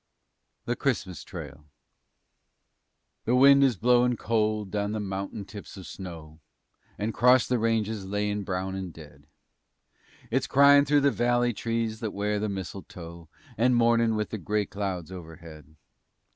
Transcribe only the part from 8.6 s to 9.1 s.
and